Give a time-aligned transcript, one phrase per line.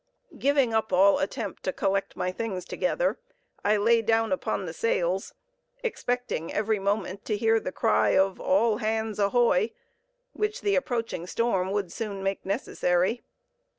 [0.39, 3.19] Giving up all attempts to collect my things together,
[3.63, 5.35] I lay down upon the sails,
[5.83, 9.73] expecting every moment to hear the cry of "All hands ahoy,"
[10.33, 13.21] which the approaching storm would soon make necessary.